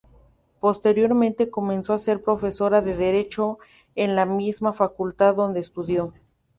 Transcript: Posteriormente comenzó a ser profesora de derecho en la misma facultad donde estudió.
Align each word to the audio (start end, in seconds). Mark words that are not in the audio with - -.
Posteriormente 0.59 1.51
comenzó 1.51 1.93
a 1.93 1.99
ser 1.99 2.23
profesora 2.23 2.81
de 2.81 2.95
derecho 2.97 3.59
en 3.93 4.15
la 4.15 4.25
misma 4.25 4.73
facultad 4.73 5.35
donde 5.35 5.59
estudió. 5.59 6.11